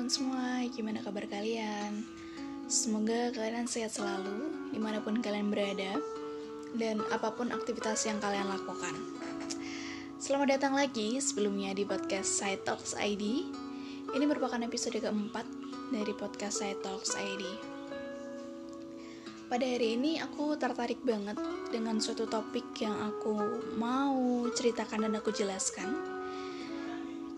[0.00, 2.08] teman-teman semua, gimana kabar kalian?
[2.72, 6.00] Semoga kalian sehat selalu, di mana pun kalian berada,
[6.72, 8.96] dan apa pun aktivitas yang kalian lakukan.
[10.16, 13.44] Selamat datang lagi sebelumnya di podcast Side Talks ID.
[14.16, 15.44] Ini merupakan episode keempat
[15.92, 17.44] dari podcast Side Talks ID.
[19.52, 21.36] Pada hari ini aku tertarik banget
[21.68, 23.36] dengan suatu topik yang aku
[23.76, 26.19] mau ceritakan dan aku jelaskan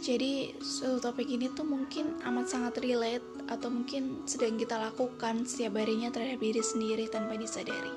[0.03, 0.51] jadi
[0.99, 6.43] topik ini tuh mungkin amat sangat relate atau mungkin sedang kita lakukan setiap harinya terhadap
[6.43, 7.95] diri sendiri tanpa disadari.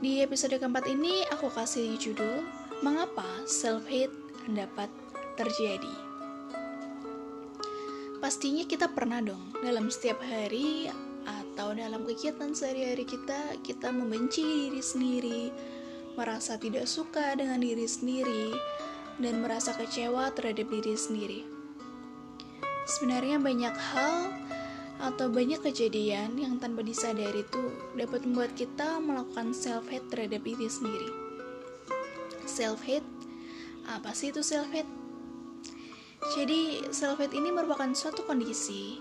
[0.00, 2.40] Di episode keempat ini aku kasih judul
[2.80, 4.12] Mengapa Self-Hate
[4.56, 4.88] Dapat
[5.36, 5.94] Terjadi.
[8.24, 10.88] Pastinya kita pernah dong dalam setiap hari
[11.28, 15.42] atau dalam kegiatan sehari-hari kita kita membenci diri sendiri,
[16.16, 18.48] merasa tidak suka dengan diri sendiri,
[19.18, 21.40] dan merasa kecewa terhadap diri sendiri.
[22.84, 24.16] Sebenarnya banyak hal
[25.00, 31.10] atau banyak kejadian yang tanpa disadari itu dapat membuat kita melakukan self-hate terhadap diri sendiri.
[32.44, 33.08] Self-hate?
[33.84, 34.88] Apa sih itu self-hate?
[36.32, 38.96] Jadi, self-hate ini merupakan suatu kondisi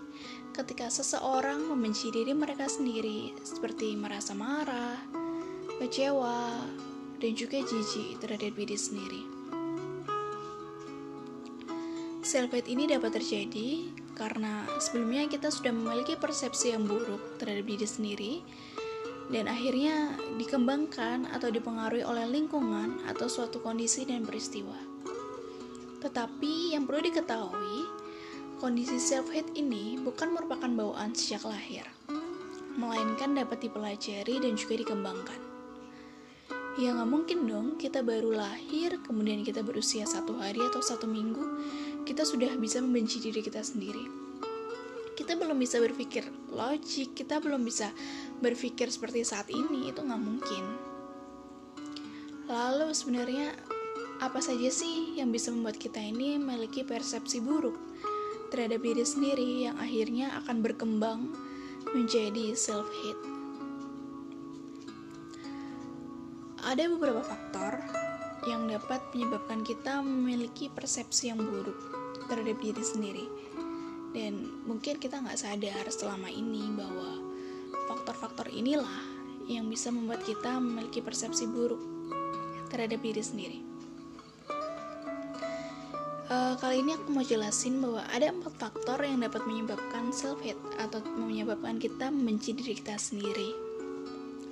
[0.52, 5.00] ketika seseorang membenci diri mereka sendiri seperti merasa marah,
[5.80, 6.67] kecewa,
[7.23, 9.42] dan juga jijik terhadap diri sendiri.
[12.23, 18.33] Self-hate ini dapat terjadi karena sebelumnya kita sudah memiliki persepsi yang buruk terhadap diri sendiri
[19.27, 24.75] dan akhirnya dikembangkan atau dipengaruhi oleh lingkungan atau suatu kondisi dan peristiwa.
[25.99, 27.77] Tetapi yang perlu diketahui,
[28.55, 31.83] kondisi self-hate ini bukan merupakan bawaan sejak lahir,
[32.80, 35.39] melainkan dapat dipelajari dan juga dikembangkan.
[36.73, 41.45] Ya nggak mungkin dong kita baru lahir, kemudian kita berusia satu hari atau satu minggu,
[42.03, 44.03] kita sudah bisa membenci diri kita sendiri.
[45.15, 47.93] Kita belum bisa berpikir logik, kita belum bisa
[48.43, 50.63] berpikir seperti saat ini, itu nggak mungkin.
[52.52, 53.55] Lalu sebenarnya
[54.19, 57.80] apa saja sih yang bisa membuat kita ini memiliki persepsi buruk
[58.52, 61.31] terhadap diri sendiri yang akhirnya akan berkembang
[61.95, 63.23] menjadi self-hate?
[66.63, 68.02] Ada beberapa faktor
[68.48, 71.77] yang dapat menyebabkan kita memiliki persepsi yang buruk
[72.27, 73.26] terhadap diri sendiri
[74.14, 77.17] dan mungkin kita nggak sadar selama ini bahwa
[77.89, 79.02] faktor-faktor inilah
[79.49, 81.81] yang bisa membuat kita memiliki persepsi buruk
[82.71, 83.59] terhadap diri sendiri.
[86.31, 90.61] Uh, kali ini aku mau jelasin bahwa ada empat faktor yang dapat menyebabkan self hate
[90.80, 93.52] atau menyebabkan kita membenci diri kita sendiri.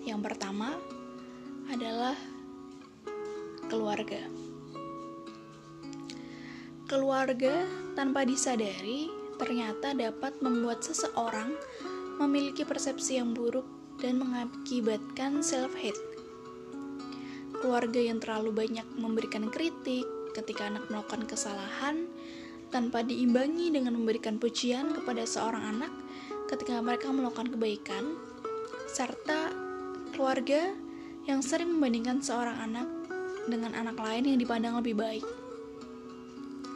[0.03, 0.75] Yang pertama
[1.72, 2.18] adalah
[3.72, 4.20] keluarga.
[6.92, 7.64] Keluarga
[7.96, 9.08] tanpa disadari
[9.40, 11.56] ternyata dapat membuat seseorang
[12.20, 13.64] memiliki persepsi yang buruk
[14.04, 15.98] dan mengakibatkan self-hate.
[17.64, 20.03] Keluarga yang terlalu banyak memberikan kritik
[20.36, 22.12] ketika anak melakukan kesalahan
[22.76, 25.94] tanpa diimbangi dengan memberikan pujian kepada seorang anak
[26.52, 28.20] ketika mereka melakukan kebaikan,
[28.92, 29.56] serta
[30.12, 30.76] keluarga
[31.24, 33.00] yang sering membandingkan seorang anak
[33.47, 35.25] dengan anak lain yang dipandang lebih baik.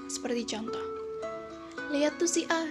[0.09, 0.85] Seperti contoh,
[1.91, 2.65] lihat tuh si A,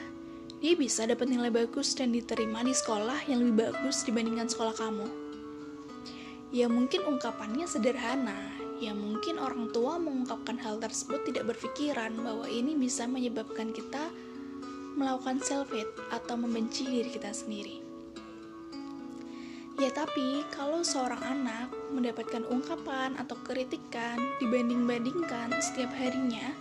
[0.65, 5.07] dia bisa dapat nilai bagus dan diterima di sekolah yang lebih bagus dibandingkan sekolah kamu.
[6.55, 12.79] Ya mungkin ungkapannya sederhana, ya mungkin orang tua mengungkapkan hal tersebut tidak berpikiran bahwa ini
[12.79, 14.09] bisa menyebabkan kita
[14.95, 17.94] melakukan self-hate atau membenci diri kita sendiri.
[19.75, 26.55] Ya tapi kalau seorang anak mendapatkan ungkapan atau kritikan dibanding-bandingkan setiap harinya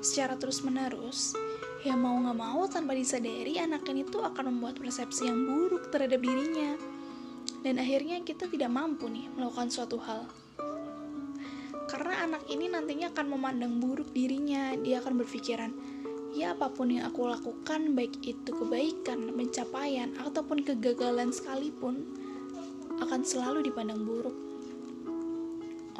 [0.00, 1.36] secara terus-menerus,
[1.84, 6.24] ya mau nggak mau tanpa disadari anak ini tuh akan membuat persepsi yang buruk terhadap
[6.24, 6.80] dirinya.
[7.60, 10.24] Dan akhirnya kita tidak mampu nih melakukan suatu hal.
[11.92, 15.70] Karena anak ini nantinya akan memandang buruk dirinya, dia akan berpikiran,
[16.34, 22.25] ya apa pun yang aku lakukan, baik itu kebaikan, pencapaian, ataupun kegagalan sekalipun,
[23.00, 24.36] akan selalu dipandang buruk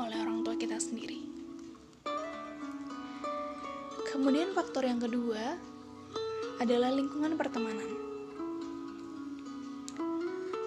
[0.01, 1.21] oleh orang tua kita sendiri.
[4.09, 5.61] Kemudian faktor yang kedua
[6.57, 7.91] adalah lingkungan pertemanan.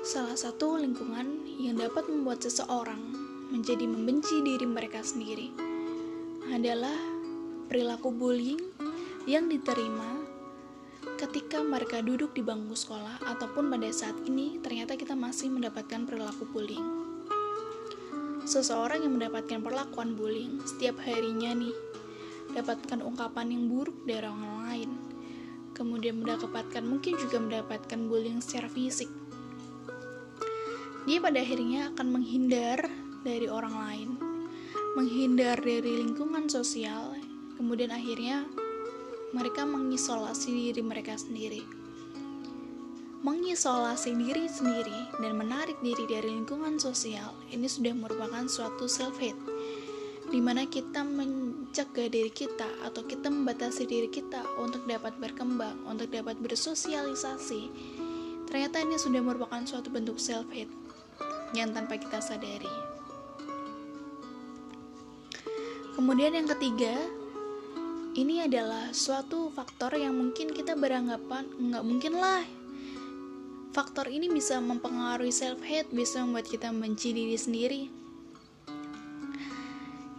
[0.05, 3.01] Salah satu lingkungan yang dapat membuat seseorang
[3.49, 5.49] menjadi membenci diri mereka sendiri
[6.53, 6.97] adalah
[7.69, 8.61] perilaku bullying
[9.25, 10.18] yang diterima
[11.19, 16.47] ketika mereka duduk di bangku sekolah ataupun pada saat ini ternyata kita masih mendapatkan perilaku
[16.47, 16.87] bullying.
[18.47, 21.75] Seseorang yang mendapatkan perlakuan bullying setiap harinya nih,
[22.55, 24.89] dapatkan ungkapan yang buruk dari orang lain,
[25.75, 29.11] kemudian mendapatkan mungkin juga mendapatkan bullying secara fisik.
[31.03, 32.87] Dia pada akhirnya akan menghindar
[33.27, 34.09] dari orang lain,
[34.95, 37.11] menghindar dari lingkungan sosial,
[37.59, 38.47] kemudian akhirnya
[39.29, 41.61] mereka mengisolasi diri mereka sendiri.
[43.19, 49.37] Mengisolasi diri sendiri dan menarik diri dari lingkungan sosial ini sudah merupakan suatu self-hate
[50.29, 56.13] di mana kita mencegah diri kita atau kita membatasi diri kita untuk dapat berkembang, untuk
[56.13, 57.69] dapat bersosialisasi.
[58.45, 60.71] Ternyata ini sudah merupakan suatu bentuk self-hate
[61.57, 62.69] yang tanpa kita sadari.
[65.97, 67.18] Kemudian yang ketiga,
[68.17, 72.45] ini adalah suatu faktor yang mungkin kita beranggapan nggak mungkin lah.
[73.75, 77.99] Faktor ini bisa mempengaruhi self-hate, bisa membuat kita membenci diri sendiri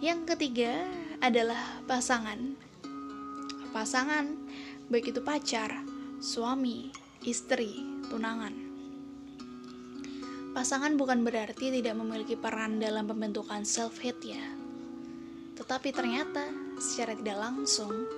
[0.00, 0.80] yang ketiga
[1.20, 2.56] adalah pasangan.
[3.68, 4.32] Pasangan,
[4.88, 5.84] baik itu pacar,
[6.24, 6.88] suami,
[7.28, 8.56] istri, tunangan.
[10.56, 14.40] Pasangan bukan berarti tidak memiliki peran dalam pembentukan self-hate ya.
[15.60, 16.48] Tetapi ternyata
[16.80, 18.08] secara tidak langsung,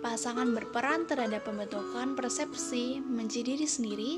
[0.00, 4.12] pasangan berperan terhadap pembentukan persepsi menjadi diri sendiri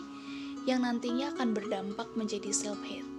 [0.68, 3.14] yang nantinya akan berdampak menjadi self-hate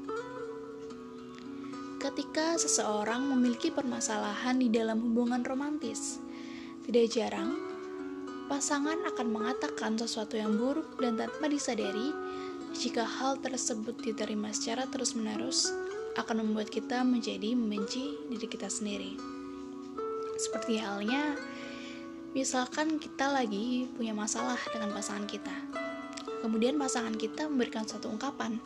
[2.06, 6.22] ketika seseorang memiliki permasalahan di dalam hubungan romantis.
[6.86, 7.58] Tidak jarang,
[8.46, 12.14] pasangan akan mengatakan sesuatu yang buruk dan tanpa disadari,
[12.78, 15.74] jika hal tersebut diterima secara terus-menerus,
[16.14, 19.35] akan membuat kita menjadi membenci diri kita sendiri.
[20.36, 21.40] Seperti halnya,
[22.36, 25.56] misalkan kita lagi punya masalah dengan pasangan kita.
[26.44, 28.60] Kemudian pasangan kita memberikan satu ungkapan.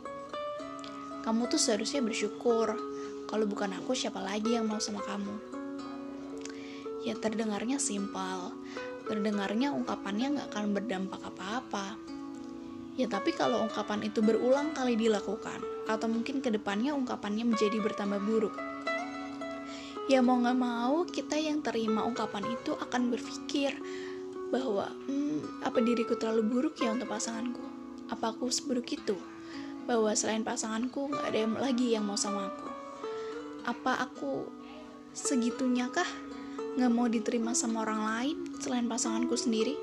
[1.22, 2.74] Kamu tuh seharusnya bersyukur
[3.30, 5.36] kalau bukan aku, siapa lagi yang mau sama kamu?
[7.06, 8.50] Ya terdengarnya simpel,
[9.06, 11.94] terdengarnya ungkapannya nggak akan berdampak apa-apa.
[12.98, 18.18] Ya tapi kalau ungkapan itu berulang kali dilakukan, atau mungkin ke depannya ungkapannya menjadi bertambah
[18.26, 18.69] buruk.
[20.10, 23.78] Ya mau nggak mau, kita yang terima ungkapan itu akan berpikir
[24.50, 27.62] bahwa hmm, apa diriku terlalu buruk ya untuk pasanganku?
[28.10, 29.14] Apa aku seburuk itu?
[29.86, 32.80] Bahwa selain pasanganku nggak ada yang lagi yang mau sama aku
[33.70, 34.50] apa aku
[35.14, 36.08] segitunya kah
[36.74, 39.78] nggak mau diterima sama orang lain selain pasanganku sendiri?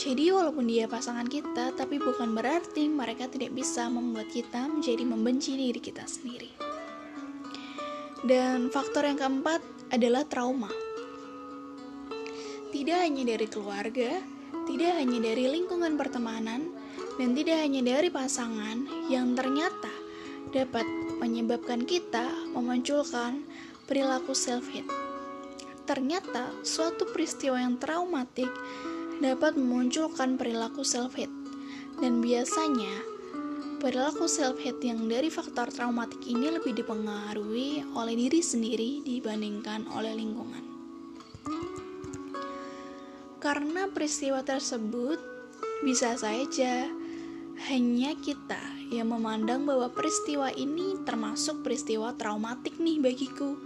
[0.00, 5.52] Jadi walaupun dia pasangan kita, tapi bukan berarti mereka tidak bisa membuat kita menjadi membenci
[5.60, 6.69] diri kita sendiri.
[8.20, 10.68] Dan faktor yang keempat adalah trauma.
[12.70, 14.20] Tidak hanya dari keluarga,
[14.68, 16.70] tidak hanya dari lingkungan pertemanan,
[17.16, 19.90] dan tidak hanya dari pasangan yang ternyata
[20.52, 20.84] dapat
[21.18, 23.44] menyebabkan kita memunculkan
[23.90, 24.88] perilaku self-hate.
[25.84, 28.48] Ternyata, suatu peristiwa yang traumatik
[29.18, 31.34] dapat memunculkan perilaku self-hate.
[31.98, 33.09] Dan biasanya,
[33.80, 40.60] perilaku self-hate yang dari faktor traumatik ini lebih dipengaruhi oleh diri sendiri dibandingkan oleh lingkungan.
[43.40, 45.16] Karena peristiwa tersebut
[45.80, 46.92] bisa saja
[47.72, 48.60] hanya kita
[48.92, 53.56] yang memandang bahwa peristiwa ini termasuk peristiwa traumatik nih bagiku.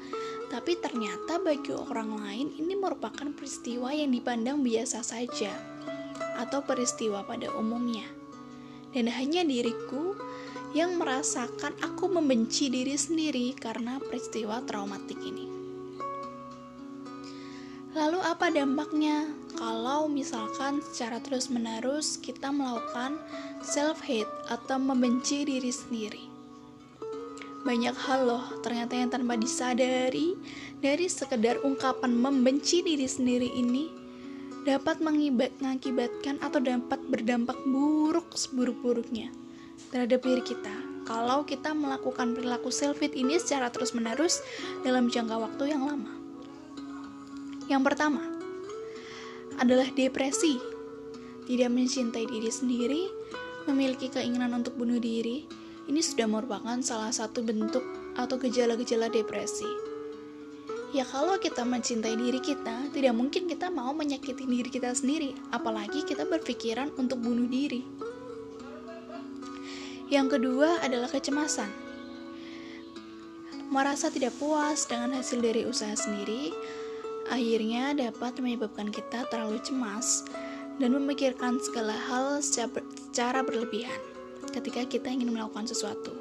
[0.47, 5.51] Tapi ternyata bagi orang lain ini merupakan peristiwa yang dipandang biasa saja
[6.39, 8.24] atau peristiwa pada umumnya.
[8.95, 10.15] Dan hanya diriku
[10.75, 15.47] yang merasakan aku membenci diri sendiri karena peristiwa traumatik ini.
[17.95, 23.23] Lalu apa dampaknya kalau misalkan secara terus-menerus kita melakukan
[23.63, 26.27] self-hate atau membenci diri sendiri?
[27.63, 30.35] Banyak hal loh ternyata yang tanpa disadari
[30.83, 34.04] dari sekedar ungkapan membenci diri sendiri ini
[34.65, 39.29] dapat mengakibatkan atau dapat berdampak buruk seburuk-buruknya
[39.93, 40.73] terhadap diri kita
[41.05, 44.41] kalau kita melakukan perilaku self-hate ini secara terus-menerus
[44.83, 46.13] dalam jangka waktu yang lama.
[47.69, 48.25] Yang pertama
[49.61, 50.57] adalah depresi.
[51.45, 53.03] Tidak mencintai diri sendiri,
[53.69, 55.45] memiliki keinginan untuk bunuh diri,
[55.93, 57.85] ini sudah merupakan salah satu bentuk
[58.17, 59.94] atau gejala-gejala depresi.
[60.95, 66.07] Ya kalau kita mencintai diri kita, tidak mungkin kita mau menyakiti diri kita sendiri, apalagi
[66.07, 67.83] kita berpikiran untuk bunuh diri.
[70.07, 71.67] Yang kedua adalah kecemasan.
[73.75, 76.55] Merasa tidak puas dengan hasil dari usaha sendiri,
[77.27, 80.23] akhirnya dapat menyebabkan kita terlalu cemas
[80.79, 83.99] dan memikirkan segala hal secara berlebihan
[84.55, 86.15] ketika kita ingin melakukan sesuatu.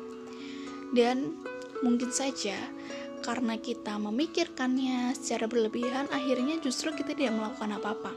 [0.97, 1.37] Dan
[1.85, 2.57] mungkin saja
[3.23, 8.11] karena kita memikirkannya secara berlebihan, akhirnya justru kita tidak melakukan apa-apa.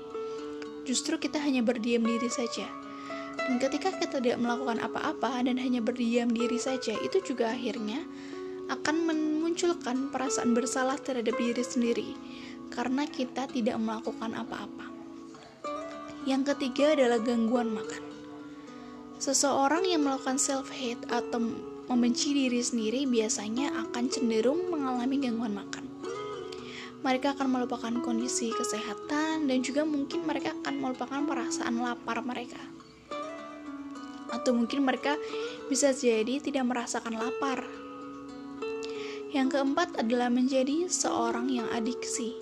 [0.87, 2.71] justru kita hanya berdiam diri saja.
[3.43, 8.07] Dan ketika kita tidak melakukan apa-apa dan hanya berdiam diri saja, itu juga akhirnya
[8.71, 12.15] akan memunculkan perasaan bersalah terhadap diri sendiri
[12.71, 14.87] karena kita tidak melakukan apa-apa.
[16.27, 18.03] Yang ketiga adalah gangguan makan.
[19.23, 21.55] Seseorang yang melakukan self-hate atau
[21.87, 25.87] membenci diri sendiri biasanya akan cenderung mengalami gangguan makan.
[27.07, 32.59] Mereka akan melupakan kondisi kesehatan dan juga mungkin mereka akan melupakan perasaan lapar mereka.
[34.35, 35.15] Atau mungkin mereka
[35.71, 37.63] bisa jadi tidak merasakan lapar.
[39.31, 42.35] Yang keempat adalah menjadi seorang yang adiksi.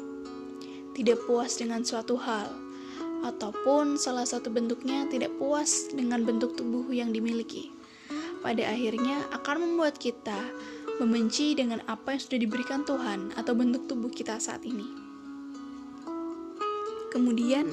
[0.96, 2.48] Tidak puas dengan suatu hal,
[3.28, 7.74] ataupun salah satu bentuknya tidak puas dengan bentuk tubuh yang dimiliki
[8.44, 10.36] pada akhirnya akan membuat kita
[11.00, 14.84] membenci dengan apa yang sudah diberikan Tuhan atau bentuk tubuh kita saat ini.
[17.08, 17.64] Kemudian,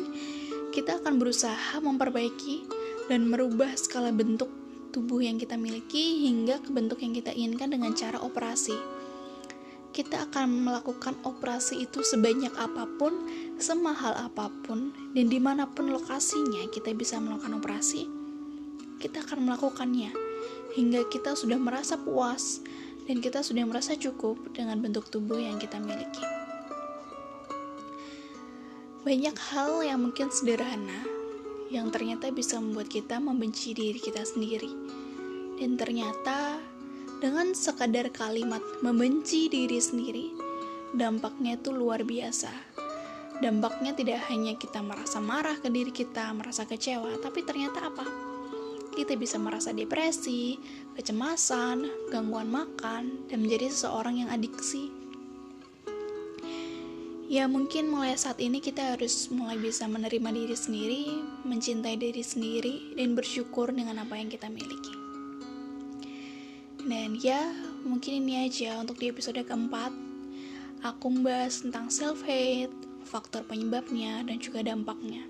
[0.71, 2.63] kita akan berusaha memperbaiki
[3.11, 4.47] dan merubah skala bentuk
[4.95, 8.73] tubuh yang kita miliki hingga ke bentuk yang kita inginkan dengan cara operasi.
[9.91, 13.27] Kita akan melakukan operasi itu sebanyak apa pun,
[13.59, 18.07] semahal apa pun, dan di mana pun lokasinya kita bisa melakukan operasi,
[19.03, 20.30] kita akan melakukannya
[20.75, 22.63] hingga kita sudah merasa puas
[23.09, 26.23] dan kita sudah merasa cukup dengan bentuk tubuh yang kita miliki.
[29.01, 31.01] Banyak hal yang mungkin sederhana
[31.73, 34.69] yang ternyata bisa membuat kita membenci diri kita sendiri.
[35.57, 36.61] Dan ternyata
[37.17, 40.29] dengan sekadar kalimat membenci diri sendiri,
[40.93, 42.51] dampaknya itu luar biasa.
[43.41, 48.30] Dampaknya tidak hanya kita merasa marah ke diri kita, merasa kecewa, tapi ternyata apa?
[48.95, 50.59] Kita bisa merasa depresi,
[50.99, 54.91] kecemasan, gangguan makan, dan menjadi seseorang yang adiksi.
[57.31, 61.03] Ya mungkin mulai saat ini kita harus mulai bisa menerima diri sendiri,
[61.47, 64.91] mencintai diri sendiri, dan bersyukur dengan apa yang kita miliki.
[66.83, 67.55] Dan ya,
[67.87, 69.95] mungkin ini aja untuk di episode keempat.
[70.83, 72.73] Aku membahas tentang self-hate,
[73.07, 75.23] faktor penyebabnya, dan juga dampaknya.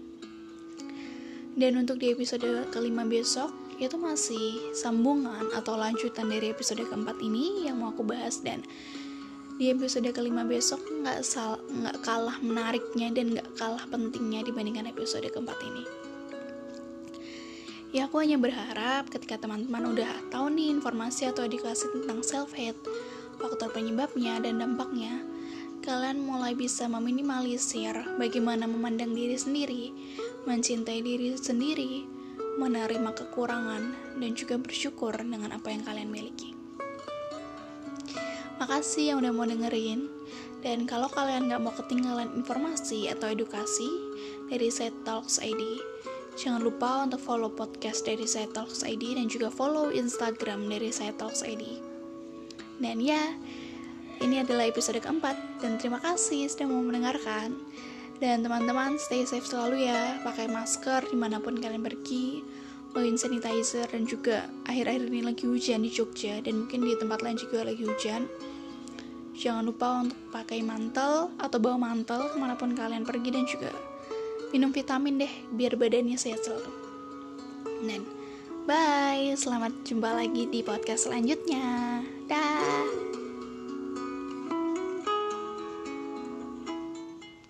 [1.51, 7.65] Dan untuk di episode kelima besok, itu masih sambungan atau lanjutan dari episode keempat ini
[7.65, 8.61] yang mau aku bahas dan
[9.57, 15.25] di episode kelima besok nggak sal nggak kalah menariknya dan nggak kalah pentingnya dibandingkan episode
[15.29, 15.83] keempat ini.
[17.91, 22.79] Ya aku hanya berharap ketika teman-teman udah tahu nih informasi atau edukasi tentang self hate,
[23.35, 25.19] faktor penyebabnya dan dampaknya,
[25.83, 29.91] kalian mulai bisa meminimalisir bagaimana memandang diri sendiri,
[30.45, 32.05] mencintai diri sendiri,
[32.57, 36.57] menerima kekurangan, dan juga bersyukur dengan apa yang kalian miliki.
[38.61, 40.05] Makasih yang udah mau dengerin,
[40.61, 43.89] dan kalau kalian gak mau ketinggalan informasi atau edukasi
[44.53, 45.81] dari Set Talks ID,
[46.37, 51.17] jangan lupa untuk follow podcast dari Set Talks ID dan juga follow Instagram dari Set
[51.17, 51.81] Talks ID.
[52.77, 53.33] Dan ya,
[54.21, 55.33] ini adalah episode keempat,
[55.65, 57.57] dan terima kasih sudah mau mendengarkan.
[58.21, 62.45] Dan teman-teman stay safe selalu ya, pakai masker di mana pun kalian pergi,
[62.93, 67.41] bawain sanitizer dan juga akhir-akhir ini lagi hujan di Jogja dan mungkin di tempat lain
[67.41, 68.29] juga lagi hujan.
[69.33, 73.73] Jangan lupa untuk pakai mantel atau bawa mantel ke mana pun kalian pergi dan juga
[74.53, 76.69] minum vitamin deh biar badannya sehat selalu.
[77.81, 78.05] Dan
[78.69, 82.05] bye, selamat jumpa lagi di podcast selanjutnya.
[82.29, 83.20] Dah.